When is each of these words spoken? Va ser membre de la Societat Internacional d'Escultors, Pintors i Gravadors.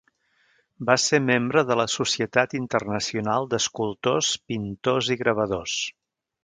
Va 0.89 0.95
ser 1.03 1.19
membre 1.25 1.63
de 1.71 1.77
la 1.81 1.85
Societat 1.97 2.57
Internacional 2.61 3.49
d'Escultors, 3.53 4.35
Pintors 4.53 5.17
i 5.17 5.21
Gravadors. 5.25 5.81